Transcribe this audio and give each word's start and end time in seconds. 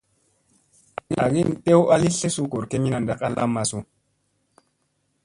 Agi 1.25 1.43
tew 1.65 1.81
a 1.93 1.95
li 2.01 2.09
tlesu 2.15 2.43
goor 2.51 2.65
kemina 2.71 2.99
ɗak 3.07 3.21
a 3.27 3.29
lamma 3.35 3.63
su? 3.69 3.79